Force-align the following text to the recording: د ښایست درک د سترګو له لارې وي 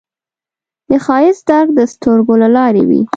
د 0.89 0.91
ښایست 1.05 1.43
درک 1.49 1.69
د 1.77 1.81
سترګو 1.93 2.33
له 2.41 2.49
لارې 2.57 2.83
وي 2.89 3.01